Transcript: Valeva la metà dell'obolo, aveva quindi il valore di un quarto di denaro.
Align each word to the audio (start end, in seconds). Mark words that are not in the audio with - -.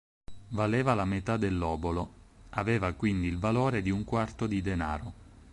Valeva 0.47 0.95
la 0.95 1.05
metà 1.05 1.37
dell'obolo, 1.37 2.13
aveva 2.57 2.91
quindi 2.93 3.27
il 3.27 3.37
valore 3.37 3.83
di 3.83 3.91
un 3.91 4.03
quarto 4.03 4.47
di 4.47 4.59
denaro. 4.59 5.13